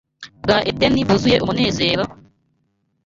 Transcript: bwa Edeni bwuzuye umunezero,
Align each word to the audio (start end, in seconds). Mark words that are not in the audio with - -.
bwa 0.43 0.57
Edeni 0.69 1.01
bwuzuye 1.07 1.37
umunezero, 1.43 2.03